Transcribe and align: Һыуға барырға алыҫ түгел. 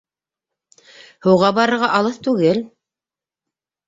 Һыуға 1.25 1.51
барырға 1.57 1.89
алыҫ 1.97 2.17
түгел. 2.29 2.63